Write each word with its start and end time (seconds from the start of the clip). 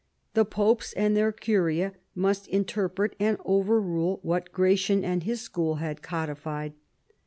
The 0.33 0.45
popes 0.45 0.93
and 0.93 1.15
their 1.15 1.31
curia 1.31 1.93
must 2.15 2.47
inter 2.47 2.89
pret 2.89 3.13
and 3.19 3.37
overrule 3.45 4.17
what 4.23 4.51
Gratian 4.51 5.05
and 5.05 5.21
his 5.21 5.41
school 5.41 5.75
had 5.75 6.01
codified. 6.01 6.73